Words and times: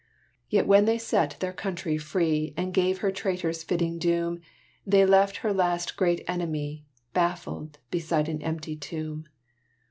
Yet 0.49 0.65
when 0.65 0.85
they 0.85 0.97
set 0.97 1.39
their 1.41 1.53
country 1.53 1.99
free 1.99 2.55
And 2.57 2.73
gave 2.73 3.01
her 3.05 3.11
traitors 3.11 3.61
fitting 3.61 3.99
doom, 3.99 4.41
They 4.83 5.05
left 5.05 5.43
their 5.43 5.53
last 5.53 5.95
great 5.95 6.23
enemy, 6.27 6.87
Baffled, 7.13 7.77
beside 7.91 8.27
an 8.27 8.41
empty 8.41 8.75
tomb. 8.75 9.27